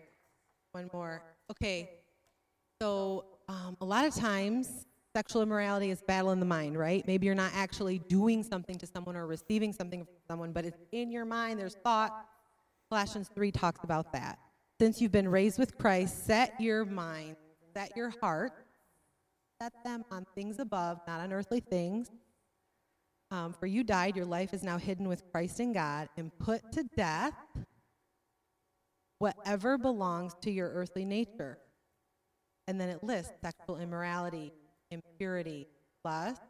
[0.74, 1.24] one more.
[1.50, 1.90] Okay,
[2.82, 7.06] so um, a lot of times sexual immorality is battle in the mind, right?
[7.06, 10.80] Maybe you're not actually doing something to someone or receiving something from someone, but it's
[10.92, 12.26] in your mind, there's thought.
[12.90, 14.40] Colossians 3 talks about that.
[14.80, 17.36] Since you've been raised with Christ, set your mind,
[17.76, 18.54] set your heart,
[19.62, 22.10] set them on things above, not on earthly things.
[23.30, 26.72] Um, for you died, your life is now hidden with Christ in God, and put
[26.74, 27.34] to death
[29.20, 31.60] whatever belongs to your earthly nature.
[32.68, 34.52] And then it lists sexual immorality,
[34.92, 35.68] impurity,
[36.06, 36.42] lust,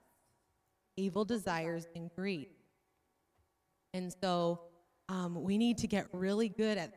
[0.97, 2.49] evil desires, and greed.
[3.93, 4.61] And so
[5.09, 6.93] um, we need to get really good at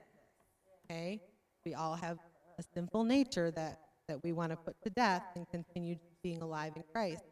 [0.84, 1.20] okay?
[1.64, 2.18] We all have
[2.58, 6.72] a sinful nature that, that we want to put to death and continue being alive
[6.76, 7.24] in Christ.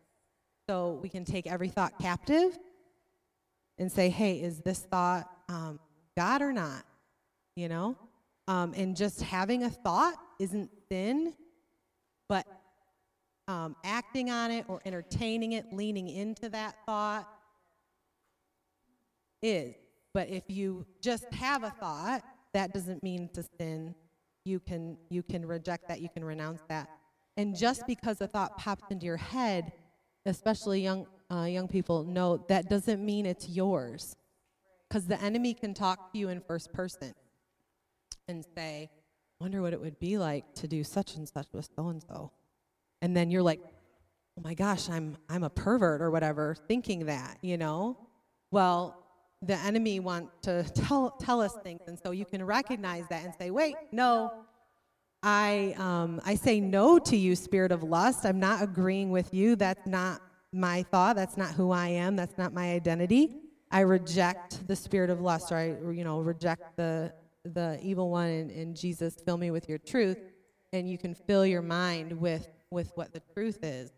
[0.68, 2.59] So we can take every thought captive
[3.79, 5.81] and say, hey, is this thought um,
[6.16, 6.85] God or not?
[7.57, 7.96] You know?
[8.48, 11.35] Um, and just having a thought isn't sin,
[13.52, 17.28] um, acting on it or entertaining it, leaning into that thought
[19.42, 19.74] is.
[20.14, 22.22] But if you just have a thought,
[22.54, 23.94] that doesn't mean to sin.
[24.44, 26.88] You can you can reject that, you can renounce that.
[27.36, 29.72] And just because a thought pops into your head,
[30.24, 34.16] especially young uh, young people know that doesn't mean it's yours.
[34.88, 37.12] Because the enemy can talk to you in first person
[38.28, 38.90] and say,
[39.40, 42.30] "Wonder what it would be like to do such and such with so and so,"
[43.02, 43.60] and then you're like,
[44.38, 47.98] "Oh my gosh, I'm I'm a pervert or whatever," thinking that, you know.
[48.50, 49.04] Well,
[49.42, 53.34] the enemy want to tell tell us things, and so you can recognize that and
[53.38, 54.32] say, "Wait, no."
[55.24, 58.26] I um, I say no to you, spirit of lust.
[58.26, 59.54] I'm not agreeing with you.
[59.54, 60.20] That's not
[60.52, 61.14] my thought.
[61.14, 62.16] That's not who I am.
[62.16, 63.36] That's not my identity.
[63.70, 67.12] I reject the spirit of lust, or I you know reject the
[67.44, 68.30] the evil one.
[68.30, 70.18] And, and Jesus, fill me with your truth,
[70.72, 73.92] and you can fill your mind with with what the truth is.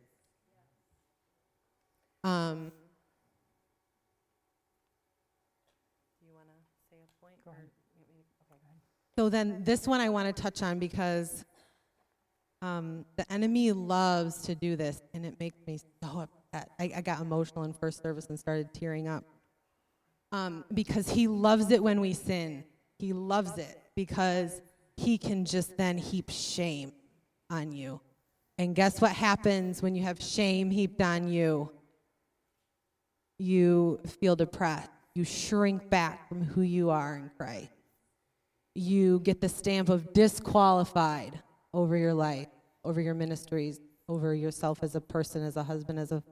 [2.23, 2.73] Um,
[7.45, 7.69] Go ahead.
[9.17, 11.45] So then, this one I want to touch on because
[12.63, 16.71] um, the enemy loves to do this, and it makes me so upset.
[16.79, 19.25] I, I got emotional in first service and started tearing up
[20.33, 22.65] um, because he loves it when we sin.
[22.99, 24.63] He loves it because
[24.97, 26.93] he can just then heap shame
[27.51, 28.01] on you.
[28.59, 31.71] And guess what happens when you have shame heaped on you?
[33.39, 34.91] You feel depressed.
[35.15, 37.71] You shrink back from who you are in Christ
[38.75, 41.41] you get the stamp of disqualified.
[41.73, 42.47] over your life,
[42.85, 46.23] over your ministries, over yourself as a person, as a husband, as a,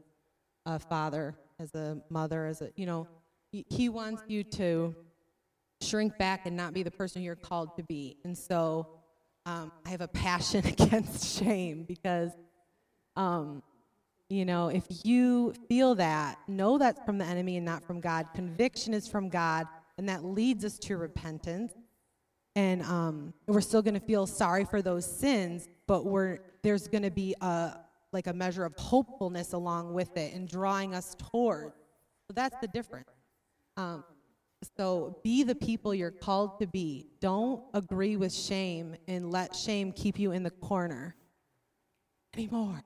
[0.67, 3.09] a father, as a mother, as a, you know,
[3.51, 4.95] he, he wants you to
[5.81, 8.19] shrink back and not be the person you're called to be.
[8.23, 8.87] And so
[9.47, 12.31] um, I have a passion against shame because,
[13.17, 13.63] um,
[14.29, 18.29] you know, if you feel that, know that's from the enemy and not from God.
[18.35, 19.67] Conviction is from God,
[19.99, 21.73] and that leads us to repentance.
[22.55, 27.03] And um, we're still going to feel sorry for those sins, but we're there's going
[27.03, 27.79] to be a
[28.13, 31.73] like a measure of hopefulness along with it and drawing us toward.
[32.27, 33.09] So that's the difference.
[33.77, 34.05] Um,
[34.77, 37.07] so be the people you're called to be.
[37.21, 41.17] Don't agree with shame and let shame keep you in the corner
[42.35, 42.83] anymore.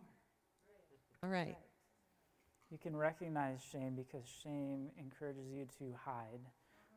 [1.22, 1.56] All right.
[2.70, 6.40] You can recognize shame because shame encourages you to hide.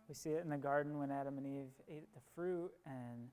[0.08, 3.30] We see it in the garden when Adam and Eve ate the fruit, and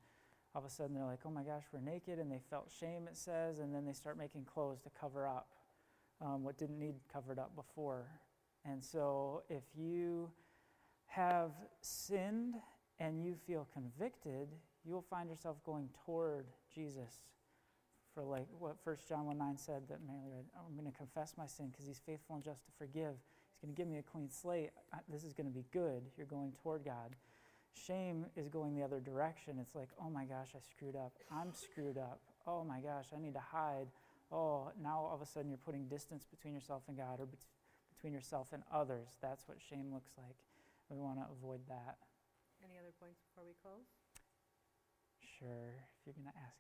[0.55, 3.09] all of a sudden they're like, oh my gosh, we're naked, and they felt shame,
[3.09, 5.49] it says, and then they start making clothes to cover up
[6.21, 8.07] um, what didn't need covered up before.
[8.65, 10.31] And so if you
[11.07, 12.57] have sinned
[12.99, 14.49] and you feel convicted,
[14.85, 17.21] you'll find yourself going toward Jesus
[18.17, 21.35] for like what 1 John 1 9 said that Mary read, I'm going to confess
[21.37, 23.13] my sin because he's faithful and just to forgive.
[23.53, 24.71] He's going to give me a clean slate.
[25.09, 26.03] This is going to be good.
[26.17, 27.15] You're going toward God.
[27.75, 29.59] Shame is going the other direction.
[29.61, 31.13] It's like, oh my gosh, I screwed up.
[31.31, 32.21] I'm screwed up.
[32.47, 33.89] Oh my gosh, I need to hide.
[34.33, 37.29] Oh, now all of a sudden you're putting distance between yourself and God or
[37.95, 39.09] between yourself and others.
[39.21, 40.37] That's what shame looks like.
[40.91, 41.97] We want to avoid that.
[42.63, 43.87] Any other points before we close?
[45.39, 46.57] Sure, if you're going to ask.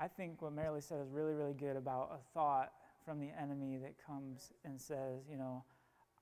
[0.00, 2.72] I think what Marilee said is really, really good about a thought
[3.04, 5.64] from the enemy that comes and says, you know,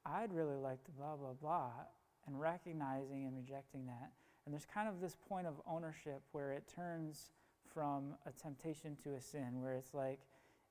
[0.05, 1.71] I'd really like to blah, blah, blah,
[2.27, 4.11] and recognizing and rejecting that.
[4.45, 7.31] And there's kind of this point of ownership where it turns
[7.73, 10.21] from a temptation to a sin, where it's like,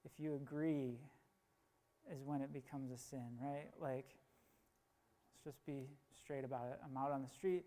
[0.03, 0.99] if you agree,
[2.11, 3.69] is when it becomes a sin, right?
[3.79, 4.15] Like,
[5.43, 5.87] just be
[6.23, 6.79] straight about it.
[6.83, 7.63] I'm out on the street,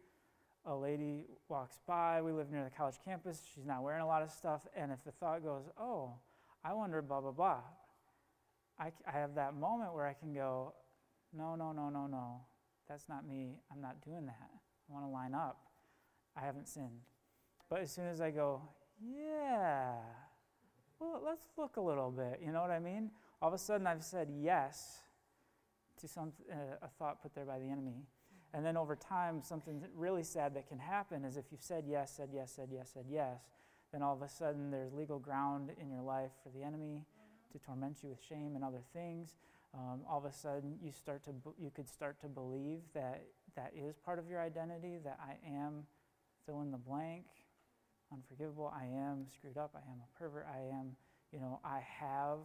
[0.66, 2.22] a lady walks by.
[2.22, 3.42] We live near the college campus.
[3.54, 4.66] She's not wearing a lot of stuff.
[4.76, 6.14] And if the thought goes, oh,
[6.64, 7.60] I wonder, blah, blah, blah,
[8.78, 10.74] I, I have that moment where I can go,
[11.36, 12.40] no, no, no, no, no.
[12.88, 13.58] That's not me.
[13.72, 14.50] I'm not doing that.
[14.88, 15.58] I want to line up.
[16.36, 17.00] I haven't sinned.
[17.68, 18.62] But as soon as I go,
[19.00, 19.94] yeah,
[21.00, 22.40] well, let's look a little bit.
[22.44, 23.10] You know what I mean?
[23.42, 25.00] All of a sudden, I've said yes
[26.04, 28.04] to some uh, a thought put there by the enemy.
[28.52, 32.12] And then over time, something really sad that can happen is if you've said yes,
[32.16, 33.40] said yes, said yes, said yes,
[33.90, 37.04] then all of a sudden there's legal ground in your life for the enemy
[37.52, 39.36] to torment you with shame and other things.
[39.72, 43.24] Um, all of a sudden, you start to you could start to believe that
[43.56, 44.98] that is part of your identity.
[45.02, 45.82] That I am
[46.46, 47.24] fill in the blank,
[48.12, 48.72] unforgivable.
[48.72, 49.74] I am screwed up.
[49.74, 50.46] I am a pervert.
[50.52, 50.94] I am,
[51.32, 52.38] you know, I have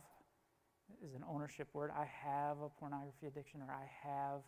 [1.04, 1.92] is an ownership word.
[1.96, 4.42] I have a pornography addiction, or I have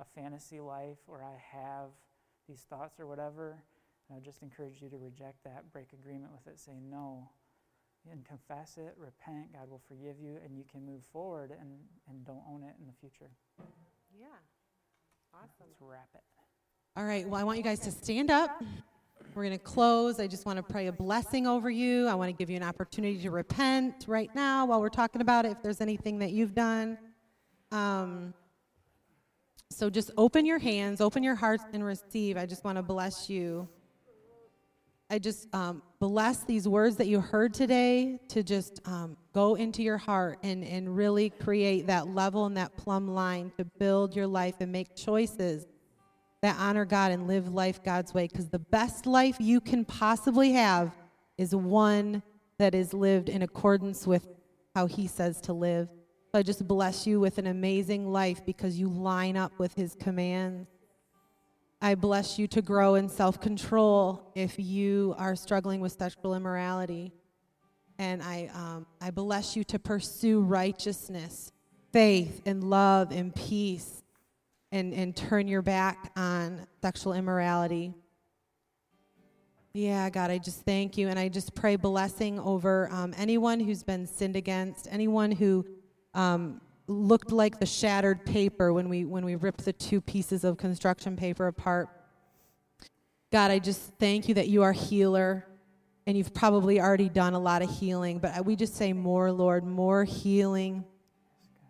[0.00, 1.90] a fantasy life or I have
[2.48, 3.56] these thoughts or whatever.
[4.08, 7.28] And I just encourage you to reject that, break agreement with it, say no,
[8.10, 9.52] and confess it, repent.
[9.52, 11.70] God will forgive you, and you can move forward and,
[12.08, 13.30] and don't own it in the future.
[14.16, 14.26] Yeah.
[15.34, 15.48] Awesome.
[15.60, 16.22] Let's wrap it.
[16.96, 17.28] All right.
[17.28, 18.62] Well, I want you guys to stand up.
[19.34, 20.18] We're going to close.
[20.18, 22.06] I just want to pray a blessing over you.
[22.06, 25.44] I want to give you an opportunity to repent right now while we're talking about
[25.44, 26.96] it, if there's anything that you've done.
[27.70, 28.32] Um,
[29.70, 32.36] so just open your hands, open your hearts, and receive.
[32.36, 33.68] I just want to bless you.
[35.10, 39.82] I just um, bless these words that you heard today to just um, go into
[39.82, 44.26] your heart and, and really create that level and that plumb line to build your
[44.26, 45.66] life and make choices
[46.42, 48.28] that honor God and live life God's way.
[48.28, 50.92] Because the best life you can possibly have
[51.38, 52.22] is one
[52.58, 54.26] that is lived in accordance with
[54.74, 55.88] how He says to live.
[56.32, 59.94] So I just bless you with an amazing life because you line up with his
[59.94, 60.68] commands.
[61.80, 67.12] I bless you to grow in self control if you are struggling with sexual immorality.
[67.98, 71.52] And I, um, I bless you to pursue righteousness,
[71.92, 74.02] faith, and love and peace,
[74.72, 77.94] and, and turn your back on sexual immorality.
[79.72, 81.08] Yeah, God, I just thank you.
[81.08, 85.66] And I just pray blessing over um, anyone who's been sinned against, anyone who
[86.14, 90.56] um, looked like the shattered paper when we when we ripped the two pieces of
[90.56, 91.88] construction paper apart.
[93.32, 95.46] God, I just thank you that you are healer
[96.06, 99.64] and you've probably already done a lot of healing, but we just say more, Lord,
[99.64, 100.84] more healing,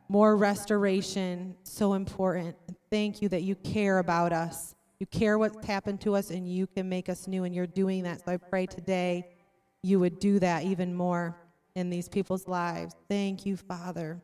[0.09, 2.57] more restoration, so important.
[2.91, 4.75] Thank you that you care about us.
[4.99, 8.05] You care what's happened to us and you can make us new and you're doing
[8.05, 8.25] that.
[8.25, 9.29] So I pray today
[9.83, 11.37] you would do that even more
[11.75, 12.95] in these people's lives.
[13.09, 14.21] Thank you, Father.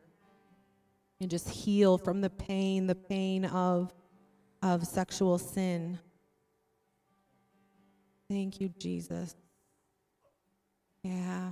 [1.21, 3.93] And just heal from the pain, the pain of,
[4.61, 5.99] of sexual sin.
[8.29, 9.35] Thank you, Jesus.
[11.03, 11.51] Yeah.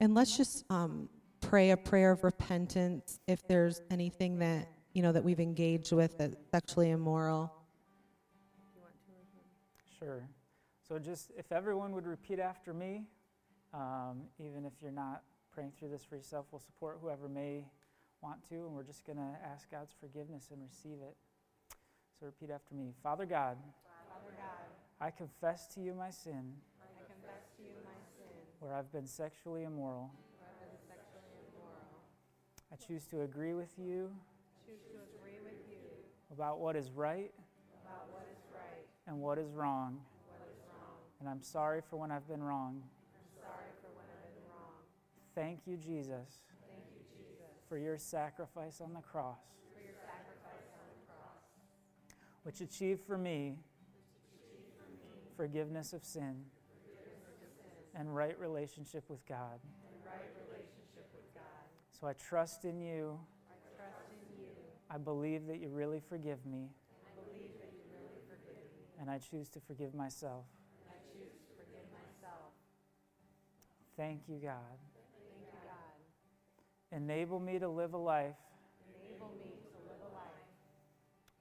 [0.00, 1.08] And let's just um,
[1.48, 6.18] pray a prayer of repentance if there's anything that you know that we've engaged with
[6.18, 7.52] that's sexually immoral.
[9.98, 10.28] Sure.
[10.86, 13.04] So just if everyone would repeat after me,
[13.72, 15.22] um, even if you're not
[15.52, 17.64] praying through this for yourself, we'll support whoever may
[18.22, 21.16] want to, and we're just going to ask God's forgiveness and receive it.
[22.18, 22.92] So repeat after me.
[23.02, 23.56] Father God,
[24.08, 24.66] Father God,
[25.00, 26.54] I confess to you my sin.
[26.80, 28.32] I confess to you my sin.
[28.60, 30.10] Where I've been sexually immoral.
[30.38, 32.00] Where I've been sexually immoral.
[32.72, 34.10] I choose to agree with you.
[34.66, 35.78] Choose to agree with you.
[36.32, 37.32] About what is right.
[37.84, 38.84] About what is right.
[39.06, 40.00] And what is wrong.
[40.28, 40.96] What is wrong.
[41.20, 42.82] And I'm sorry for when I've been wrong.
[43.14, 44.82] I'm sorry for when I've been wrong.
[45.34, 46.44] Thank you, Jesus.
[46.66, 47.46] Thank you, Jesus.
[47.68, 49.38] For your sacrifice on the cross.
[49.74, 51.42] For your sacrifice on the cross.
[52.42, 53.56] Which achieved for me
[55.36, 56.34] forgiveness of sin,
[57.94, 59.60] and right relationship with God.
[60.04, 61.68] Right relationship with God.
[61.98, 63.18] So I trust in you.
[63.48, 64.52] I trust in you.
[64.90, 66.68] I believe that you really forgive me.
[67.06, 69.00] I believe that you really forgive me.
[69.00, 70.44] And I choose to forgive myself.
[70.84, 72.52] And I choose to forgive myself.
[73.96, 74.76] Thank you, God.
[74.92, 76.96] Thank you, God.
[76.96, 78.36] Enable me to live a life.
[79.00, 80.44] Enable me to live a life.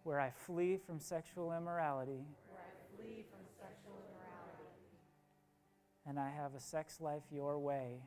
[0.03, 2.23] Where I flee from sexual immorality.
[2.47, 4.71] Where I flee from sexual immorality.
[6.07, 7.99] And I have a sex life your way.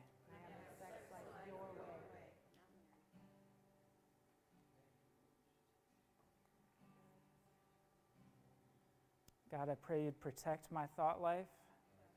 [9.51, 11.49] God, I pray you'd protect my thought life.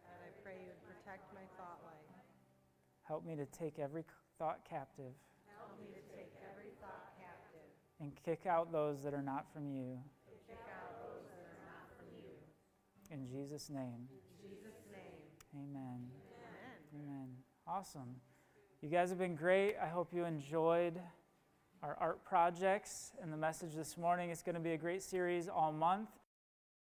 [0.04, 1.96] God, I pray you would protect my thought life.
[3.04, 4.04] Help me to take every
[4.38, 5.16] thought captive.
[5.56, 7.68] Help me to take every thought captive.
[8.00, 9.98] And kick out those that are not from you.
[10.46, 12.36] Kick out those that are not from you.
[13.10, 14.08] In Jesus' name.
[14.12, 15.16] In Jesus' name.
[15.56, 16.04] Amen.
[16.92, 17.08] Amen.
[17.08, 17.28] Amen.
[17.66, 18.16] Awesome.
[18.82, 19.76] You guys have been great.
[19.82, 21.00] I hope you enjoyed
[21.82, 24.28] our art projects and the message this morning.
[24.28, 26.10] It's going to be a great series all month.